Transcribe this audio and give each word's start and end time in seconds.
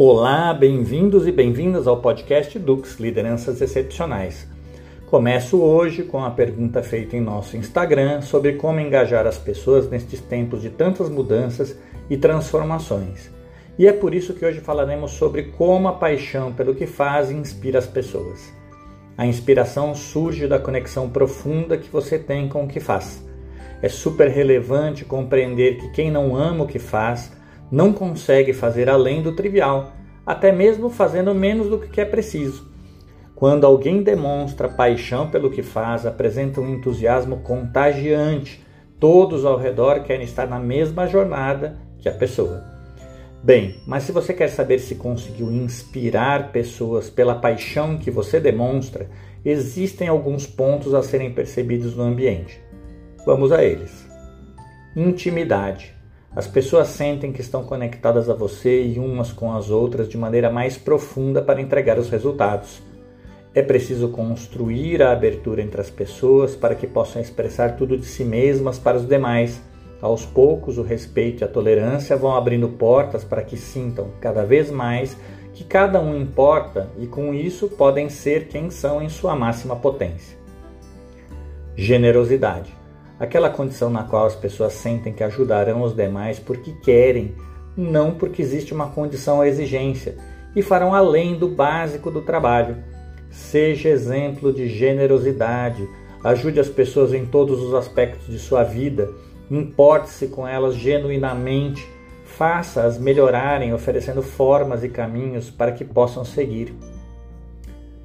Olá, 0.00 0.54
bem-vindos 0.54 1.26
e 1.26 1.32
bem-vindas 1.32 1.88
ao 1.88 2.00
podcast 2.00 2.56
Dux 2.56 3.00
Lideranças 3.00 3.60
Excepcionais. 3.60 4.46
Começo 5.06 5.60
hoje 5.60 6.04
com 6.04 6.22
a 6.22 6.30
pergunta 6.30 6.84
feita 6.84 7.16
em 7.16 7.20
nosso 7.20 7.56
Instagram 7.56 8.20
sobre 8.20 8.52
como 8.52 8.78
engajar 8.78 9.26
as 9.26 9.36
pessoas 9.38 9.90
nestes 9.90 10.20
tempos 10.20 10.62
de 10.62 10.70
tantas 10.70 11.08
mudanças 11.08 11.76
e 12.08 12.16
transformações. 12.16 13.28
E 13.76 13.88
é 13.88 13.92
por 13.92 14.14
isso 14.14 14.34
que 14.34 14.46
hoje 14.46 14.60
falaremos 14.60 15.10
sobre 15.10 15.46
como 15.58 15.88
a 15.88 15.92
paixão 15.94 16.52
pelo 16.52 16.76
que 16.76 16.86
faz 16.86 17.32
inspira 17.32 17.80
as 17.80 17.86
pessoas. 17.88 18.52
A 19.16 19.26
inspiração 19.26 19.96
surge 19.96 20.46
da 20.46 20.60
conexão 20.60 21.10
profunda 21.10 21.76
que 21.76 21.90
você 21.90 22.20
tem 22.20 22.48
com 22.48 22.62
o 22.62 22.68
que 22.68 22.78
faz. 22.78 23.20
É 23.82 23.88
super 23.88 24.28
relevante 24.28 25.04
compreender 25.04 25.78
que 25.78 25.90
quem 25.90 26.08
não 26.08 26.36
ama 26.36 26.62
o 26.62 26.68
que 26.68 26.78
faz 26.78 27.36
não 27.70 27.92
consegue 27.92 28.52
fazer 28.52 28.88
além 28.88 29.22
do 29.22 29.32
trivial, 29.32 29.92
até 30.24 30.52
mesmo 30.52 30.90
fazendo 30.90 31.34
menos 31.34 31.68
do 31.68 31.78
que 31.78 32.00
é 32.00 32.04
preciso. 32.04 32.68
Quando 33.34 33.64
alguém 33.64 34.02
demonstra 34.02 34.68
paixão 34.68 35.30
pelo 35.30 35.50
que 35.50 35.62
faz, 35.62 36.04
apresenta 36.04 36.60
um 36.60 36.74
entusiasmo 36.74 37.38
contagiante, 37.38 38.64
todos 38.98 39.44
ao 39.44 39.56
redor 39.56 40.02
querem 40.02 40.24
estar 40.24 40.46
na 40.46 40.58
mesma 40.58 41.06
jornada 41.06 41.78
que 41.98 42.08
a 42.08 42.12
pessoa. 42.12 42.64
Bem, 43.42 43.76
mas 43.86 44.02
se 44.02 44.10
você 44.10 44.34
quer 44.34 44.48
saber 44.48 44.80
se 44.80 44.96
conseguiu 44.96 45.52
inspirar 45.52 46.50
pessoas 46.50 47.08
pela 47.08 47.36
paixão 47.36 47.96
que 47.96 48.10
você 48.10 48.40
demonstra, 48.40 49.08
existem 49.44 50.08
alguns 50.08 50.46
pontos 50.46 50.92
a 50.92 51.02
serem 51.02 51.32
percebidos 51.32 51.94
no 51.94 52.02
ambiente. 52.02 52.60
Vamos 53.24 53.52
a 53.52 53.62
eles. 53.62 54.08
Intimidade. 54.96 55.97
As 56.36 56.46
pessoas 56.46 56.88
sentem 56.88 57.32
que 57.32 57.40
estão 57.40 57.64
conectadas 57.64 58.28
a 58.28 58.34
você 58.34 58.84
e 58.84 58.98
umas 58.98 59.32
com 59.32 59.52
as 59.54 59.70
outras 59.70 60.08
de 60.08 60.18
maneira 60.18 60.50
mais 60.50 60.76
profunda 60.76 61.40
para 61.40 61.60
entregar 61.60 61.98
os 61.98 62.10
resultados. 62.10 62.82
É 63.54 63.62
preciso 63.62 64.10
construir 64.10 65.02
a 65.02 65.10
abertura 65.10 65.62
entre 65.62 65.80
as 65.80 65.88
pessoas 65.88 66.54
para 66.54 66.74
que 66.74 66.86
possam 66.86 67.20
expressar 67.20 67.76
tudo 67.76 67.96
de 67.96 68.04
si 68.04 68.24
mesmas 68.24 68.78
para 68.78 68.98
os 68.98 69.08
demais. 69.08 69.60
Aos 70.02 70.24
poucos, 70.24 70.78
o 70.78 70.82
respeito 70.82 71.42
e 71.42 71.44
a 71.44 71.48
tolerância 71.48 72.16
vão 72.16 72.36
abrindo 72.36 72.68
portas 72.68 73.24
para 73.24 73.42
que 73.42 73.56
sintam 73.56 74.10
cada 74.20 74.44
vez 74.44 74.70
mais 74.70 75.16
que 75.54 75.64
cada 75.64 75.98
um 75.98 76.16
importa 76.16 76.88
e 76.98 77.06
com 77.06 77.34
isso 77.34 77.68
podem 77.70 78.08
ser 78.08 78.46
quem 78.46 78.70
são 78.70 79.02
em 79.02 79.08
sua 79.08 79.34
máxima 79.34 79.74
potência. 79.74 80.38
Generosidade 81.74 82.77
aquela 83.18 83.50
condição 83.50 83.90
na 83.90 84.04
qual 84.04 84.26
as 84.26 84.34
pessoas 84.34 84.74
sentem 84.74 85.12
que 85.12 85.24
ajudarão 85.24 85.82
os 85.82 85.94
demais 85.94 86.38
porque 86.38 86.72
querem, 86.82 87.34
não 87.76 88.12
porque 88.12 88.42
existe 88.42 88.72
uma 88.72 88.88
condição 88.88 89.38
ou 89.38 89.44
exigência, 89.44 90.16
e 90.54 90.62
farão 90.62 90.94
além 90.94 91.36
do 91.36 91.48
básico 91.48 92.10
do 92.10 92.22
trabalho. 92.22 92.76
Seja 93.30 93.88
exemplo 93.88 94.52
de 94.52 94.68
generosidade, 94.68 95.86
ajude 96.24 96.58
as 96.58 96.68
pessoas 96.68 97.12
em 97.12 97.26
todos 97.26 97.62
os 97.62 97.74
aspectos 97.74 98.26
de 98.26 98.38
sua 98.38 98.62
vida, 98.62 99.10
importe-se 99.50 100.28
com 100.28 100.46
elas 100.46 100.74
genuinamente, 100.74 101.86
faça-as 102.24 102.98
melhorarem, 102.98 103.72
oferecendo 103.72 104.22
formas 104.22 104.84
e 104.84 104.88
caminhos 104.88 105.50
para 105.50 105.72
que 105.72 105.84
possam 105.84 106.24
seguir. 106.24 106.74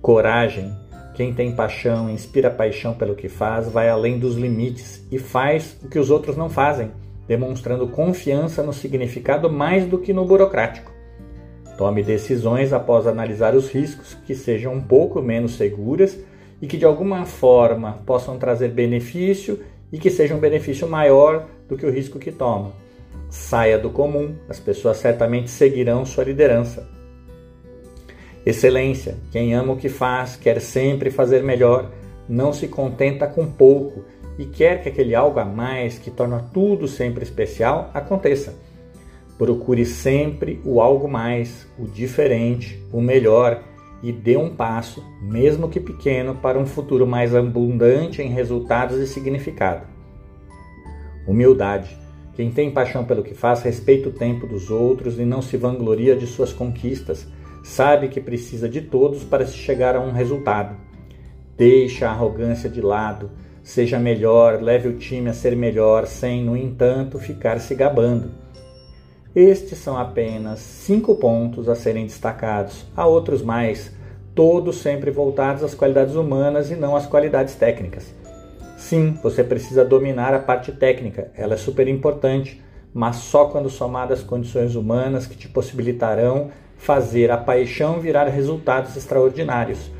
Coragem 0.00 0.72
quem 1.16 1.32
tem 1.32 1.50
paixão, 1.50 2.10
inspira 2.10 2.50
paixão 2.50 2.92
pelo 2.92 3.14
que 3.14 3.26
faz, 3.26 3.70
vai 3.70 3.88
além 3.88 4.18
dos 4.18 4.36
limites 4.36 5.02
e 5.10 5.18
faz 5.18 5.74
o 5.82 5.88
que 5.88 5.98
os 5.98 6.10
outros 6.10 6.36
não 6.36 6.50
fazem, 6.50 6.90
demonstrando 7.26 7.88
confiança 7.88 8.62
no 8.62 8.70
significado 8.70 9.50
mais 9.50 9.86
do 9.86 9.96
que 9.98 10.12
no 10.12 10.26
burocrático. 10.26 10.92
Tome 11.78 12.02
decisões 12.02 12.70
após 12.70 13.06
analisar 13.06 13.54
os 13.54 13.70
riscos 13.70 14.14
que 14.26 14.34
sejam 14.34 14.74
um 14.74 14.80
pouco 14.82 15.22
menos 15.22 15.56
seguras 15.56 16.18
e 16.60 16.66
que 16.66 16.76
de 16.76 16.84
alguma 16.84 17.24
forma 17.24 17.94
possam 18.04 18.36
trazer 18.36 18.68
benefício 18.68 19.60
e 19.90 19.96
que 19.98 20.10
seja 20.10 20.34
um 20.34 20.38
benefício 20.38 20.86
maior 20.86 21.46
do 21.66 21.78
que 21.78 21.86
o 21.86 21.90
risco 21.90 22.18
que 22.18 22.30
toma. 22.30 22.72
Saia 23.30 23.78
do 23.78 23.88
comum, 23.88 24.34
as 24.50 24.60
pessoas 24.60 24.98
certamente 24.98 25.48
seguirão 25.48 26.04
sua 26.04 26.24
liderança. 26.24 26.95
Excelência, 28.46 29.16
quem 29.32 29.52
ama 29.54 29.72
o 29.72 29.76
que 29.76 29.88
faz, 29.88 30.36
quer 30.36 30.60
sempre 30.60 31.10
fazer 31.10 31.42
melhor, 31.42 31.90
não 32.28 32.52
se 32.52 32.68
contenta 32.68 33.26
com 33.26 33.44
pouco 33.44 34.04
e 34.38 34.46
quer 34.46 34.80
que 34.80 34.88
aquele 34.88 35.16
algo 35.16 35.40
a 35.40 35.44
mais 35.44 35.98
que 35.98 36.12
torna 36.12 36.38
tudo 36.54 36.86
sempre 36.86 37.24
especial 37.24 37.90
aconteça. 37.92 38.54
Procure 39.36 39.84
sempre 39.84 40.60
o 40.64 40.80
algo 40.80 41.08
mais, 41.08 41.66
o 41.76 41.86
diferente, 41.86 42.80
o 42.92 43.00
melhor 43.00 43.64
e 44.00 44.12
dê 44.12 44.36
um 44.36 44.54
passo, 44.54 45.02
mesmo 45.20 45.68
que 45.68 45.80
pequeno, 45.80 46.36
para 46.36 46.56
um 46.56 46.66
futuro 46.66 47.04
mais 47.04 47.34
abundante 47.34 48.22
em 48.22 48.28
resultados 48.28 48.98
e 48.98 49.08
significado. 49.08 49.88
Humildade. 51.26 51.98
Quem 52.36 52.52
tem 52.52 52.70
paixão 52.70 53.04
pelo 53.04 53.24
que 53.24 53.34
faz, 53.34 53.62
respeita 53.62 54.08
o 54.08 54.12
tempo 54.12 54.46
dos 54.46 54.70
outros 54.70 55.18
e 55.18 55.24
não 55.24 55.42
se 55.42 55.56
vangloria 55.56 56.14
de 56.14 56.28
suas 56.28 56.52
conquistas 56.52 57.26
sabe 57.66 58.08
que 58.08 58.20
precisa 58.20 58.68
de 58.68 58.80
todos 58.80 59.24
para 59.24 59.44
se 59.44 59.56
chegar 59.56 59.96
a 59.96 60.00
um 60.00 60.12
resultado. 60.12 60.76
Deixa 61.56 62.06
a 62.06 62.12
arrogância 62.12 62.70
de 62.70 62.80
lado, 62.80 63.32
seja 63.60 63.98
melhor, 63.98 64.62
leve 64.62 64.88
o 64.88 64.96
time 64.96 65.28
a 65.28 65.32
ser 65.32 65.56
melhor, 65.56 66.06
sem, 66.06 66.44
no 66.44 66.56
entanto, 66.56 67.18
ficar 67.18 67.58
se 67.58 67.74
gabando. 67.74 68.30
Estes 69.34 69.78
são 69.78 69.98
apenas 69.98 70.60
cinco 70.60 71.16
pontos 71.16 71.68
a 71.68 71.74
serem 71.74 72.06
destacados. 72.06 72.86
Há 72.96 73.04
outros 73.04 73.42
mais, 73.42 73.92
todos 74.32 74.76
sempre 74.76 75.10
voltados 75.10 75.64
às 75.64 75.74
qualidades 75.74 76.14
humanas 76.14 76.70
e 76.70 76.76
não 76.76 76.94
às 76.94 77.06
qualidades 77.06 77.56
técnicas. 77.56 78.14
Sim, 78.78 79.18
você 79.22 79.42
precisa 79.42 79.84
dominar 79.84 80.32
a 80.32 80.38
parte 80.38 80.70
técnica, 80.70 81.32
ela 81.36 81.54
é 81.54 81.58
super 81.58 81.88
importante, 81.88 82.62
mas 82.94 83.16
só 83.16 83.46
quando 83.46 83.68
somadas 83.68 84.20
às 84.20 84.24
condições 84.24 84.76
humanas 84.76 85.26
que 85.26 85.36
te 85.36 85.48
possibilitarão 85.48 86.50
fazer 86.76 87.30
a 87.30 87.36
paixão 87.36 88.00
virar 88.00 88.26
resultados 88.28 88.96
extraordinários. 88.96 89.90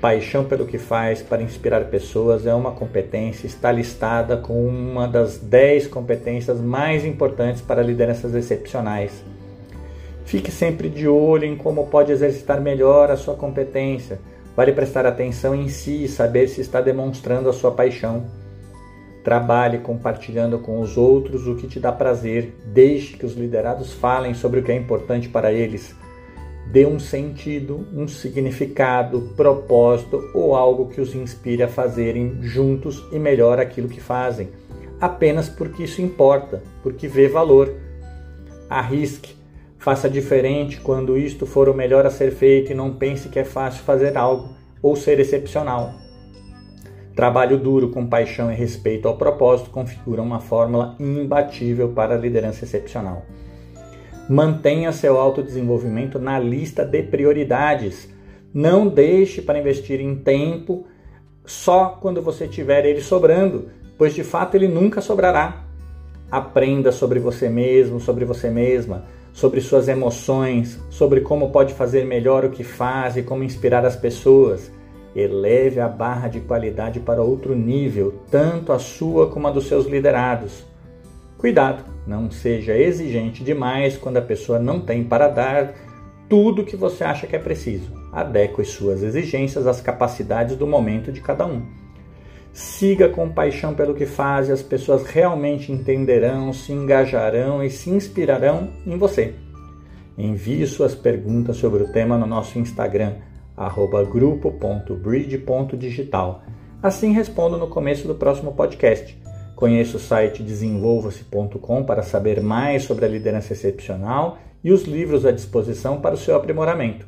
Paixão 0.00 0.44
pelo 0.44 0.66
que 0.66 0.78
faz 0.78 1.22
para 1.22 1.42
inspirar 1.42 1.84
pessoas 1.86 2.46
é 2.46 2.54
uma 2.54 2.70
competência, 2.70 3.46
está 3.46 3.72
listada 3.72 4.36
com 4.36 4.64
uma 4.66 5.08
das 5.08 5.38
10 5.38 5.88
competências 5.88 6.60
mais 6.60 7.04
importantes 7.04 7.60
para 7.60 7.82
lideranças 7.82 8.34
excepcionais. 8.34 9.24
Fique 10.24 10.52
sempre 10.52 10.88
de 10.88 11.08
olho 11.08 11.46
em 11.46 11.56
como 11.56 11.86
pode 11.86 12.12
exercitar 12.12 12.60
melhor 12.60 13.10
a 13.10 13.16
sua 13.16 13.34
competência. 13.34 14.20
Vale 14.54 14.72
prestar 14.72 15.06
atenção 15.06 15.54
em 15.54 15.68
si 15.68 16.04
e 16.04 16.08
saber 16.08 16.48
se 16.48 16.60
está 16.60 16.80
demonstrando 16.80 17.48
a 17.48 17.52
sua 17.52 17.72
paixão. 17.72 18.24
Trabalhe 19.28 19.76
compartilhando 19.76 20.58
com 20.58 20.80
os 20.80 20.96
outros 20.96 21.46
o 21.46 21.54
que 21.54 21.66
te 21.66 21.78
dá 21.78 21.92
prazer, 21.92 22.54
deixe 22.64 23.14
que 23.14 23.26
os 23.26 23.34
liderados 23.34 23.92
falem 23.92 24.32
sobre 24.32 24.60
o 24.60 24.62
que 24.62 24.72
é 24.72 24.74
importante 24.74 25.28
para 25.28 25.52
eles. 25.52 25.94
Dê 26.72 26.86
um 26.86 26.98
sentido, 26.98 27.86
um 27.94 28.08
significado, 28.08 29.34
propósito 29.36 30.30
ou 30.32 30.56
algo 30.56 30.88
que 30.88 30.98
os 30.98 31.14
inspire 31.14 31.62
a 31.62 31.68
fazerem 31.68 32.38
juntos 32.40 33.06
e 33.12 33.18
melhor 33.18 33.58
aquilo 33.58 33.86
que 33.86 34.00
fazem, 34.00 34.48
apenas 34.98 35.46
porque 35.46 35.82
isso 35.82 36.00
importa, 36.00 36.62
porque 36.82 37.06
vê 37.06 37.28
valor. 37.28 37.70
Arrisque, 38.70 39.36
faça 39.76 40.08
diferente 40.08 40.80
quando 40.80 41.18
isto 41.18 41.44
for 41.44 41.68
o 41.68 41.74
melhor 41.74 42.06
a 42.06 42.10
ser 42.10 42.30
feito 42.30 42.72
e 42.72 42.74
não 42.74 42.94
pense 42.94 43.28
que 43.28 43.38
é 43.38 43.44
fácil 43.44 43.84
fazer 43.84 44.16
algo 44.16 44.56
ou 44.80 44.96
ser 44.96 45.20
excepcional. 45.20 46.07
Trabalho 47.18 47.58
duro, 47.58 47.88
com 47.88 48.06
paixão 48.06 48.52
e 48.52 48.54
respeito 48.54 49.08
ao 49.08 49.16
propósito 49.16 49.70
configuram 49.70 50.22
uma 50.22 50.38
fórmula 50.38 50.94
imbatível 51.00 51.88
para 51.88 52.14
a 52.14 52.16
liderança 52.16 52.64
excepcional. 52.64 53.26
Mantenha 54.30 54.92
seu 54.92 55.18
autodesenvolvimento 55.18 56.20
na 56.20 56.38
lista 56.38 56.84
de 56.84 57.02
prioridades. 57.02 58.08
Não 58.54 58.86
deixe 58.86 59.42
para 59.42 59.58
investir 59.58 60.00
em 60.00 60.14
tempo 60.14 60.86
só 61.44 61.98
quando 62.00 62.22
você 62.22 62.46
tiver 62.46 62.86
ele 62.86 63.00
sobrando, 63.00 63.68
pois 63.98 64.14
de 64.14 64.22
fato 64.22 64.54
ele 64.54 64.68
nunca 64.68 65.00
sobrará. 65.00 65.64
Aprenda 66.30 66.92
sobre 66.92 67.18
você 67.18 67.48
mesmo, 67.48 67.98
sobre 67.98 68.24
você 68.24 68.48
mesma, 68.48 69.06
sobre 69.32 69.60
suas 69.60 69.88
emoções, 69.88 70.78
sobre 70.88 71.22
como 71.22 71.50
pode 71.50 71.74
fazer 71.74 72.04
melhor 72.04 72.44
o 72.44 72.50
que 72.50 72.62
faz 72.62 73.16
e 73.16 73.24
como 73.24 73.42
inspirar 73.42 73.84
as 73.84 73.96
pessoas. 73.96 74.77
Eleve 75.14 75.80
a 75.80 75.88
barra 75.88 76.28
de 76.28 76.40
qualidade 76.40 77.00
para 77.00 77.22
outro 77.22 77.54
nível, 77.54 78.14
tanto 78.30 78.72
a 78.72 78.78
sua 78.78 79.28
como 79.28 79.48
a 79.48 79.50
dos 79.50 79.66
seus 79.66 79.86
liderados. 79.86 80.66
Cuidado, 81.36 81.84
não 82.06 82.30
seja 82.30 82.76
exigente 82.76 83.44
demais 83.44 83.96
quando 83.96 84.16
a 84.16 84.22
pessoa 84.22 84.58
não 84.58 84.80
tem 84.80 85.04
para 85.04 85.28
dar 85.28 85.74
tudo 86.28 86.62
o 86.62 86.64
que 86.64 86.76
você 86.76 87.04
acha 87.04 87.26
que 87.26 87.36
é 87.36 87.38
preciso. 87.38 87.90
Adeque 88.12 88.64
suas 88.64 89.02
exigências 89.02 89.66
às 89.66 89.80
capacidades 89.80 90.56
do 90.56 90.66
momento 90.66 91.10
de 91.10 91.20
cada 91.20 91.46
um. 91.46 91.62
Siga 92.52 93.08
com 93.08 93.28
paixão 93.28 93.74
pelo 93.74 93.94
que 93.94 94.04
faz 94.04 94.48
e 94.48 94.52
as 94.52 94.62
pessoas 94.62 95.04
realmente 95.04 95.70
entenderão, 95.70 96.52
se 96.52 96.72
engajarão 96.72 97.62
e 97.62 97.70
se 97.70 97.88
inspirarão 97.90 98.70
em 98.86 98.96
você. 98.98 99.34
Envie 100.16 100.66
suas 100.66 100.94
perguntas 100.94 101.56
sobre 101.56 101.84
o 101.84 101.92
tema 101.92 102.18
no 102.18 102.26
nosso 102.26 102.58
Instagram, 102.58 103.14
grupo.bridge.digital. 104.10 106.42
Assim 106.82 107.12
respondo 107.12 107.56
no 107.56 107.68
começo 107.68 108.06
do 108.06 108.14
próximo 108.14 108.52
podcast. 108.52 109.18
Conheça 109.56 109.96
o 109.96 110.00
site 110.00 110.42
desenvolva-se.com 110.42 111.82
para 111.82 112.02
saber 112.02 112.40
mais 112.40 112.84
sobre 112.84 113.04
a 113.04 113.08
liderança 113.08 113.52
excepcional 113.52 114.38
e 114.62 114.70
os 114.70 114.84
livros 114.84 115.26
à 115.26 115.32
disposição 115.32 116.00
para 116.00 116.14
o 116.14 116.18
seu 116.18 116.36
aprimoramento. 116.36 117.06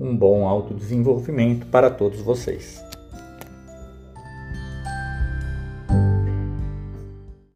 Um 0.00 0.16
bom 0.16 0.48
autodesenvolvimento 0.48 1.66
para 1.66 1.90
todos 1.90 2.22
vocês. 2.22 2.82